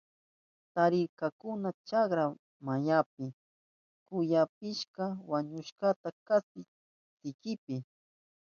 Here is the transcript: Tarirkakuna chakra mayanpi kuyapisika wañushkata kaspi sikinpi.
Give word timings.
Tarirkakuna 0.73 1.69
chakra 1.87 2.25
mayanpi 2.65 3.25
kuyapisika 4.05 5.05
wañushkata 5.31 6.07
kaspi 6.27 6.61
sikinpi. 7.19 7.75